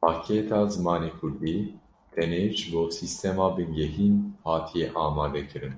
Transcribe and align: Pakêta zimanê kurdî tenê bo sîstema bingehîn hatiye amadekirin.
Pakêta 0.00 0.58
zimanê 0.72 1.10
kurdî 1.18 1.56
tenê 2.12 2.44
bo 2.70 2.82
sîstema 2.96 3.48
bingehîn 3.56 4.14
hatiye 4.46 4.86
amadekirin. 5.04 5.74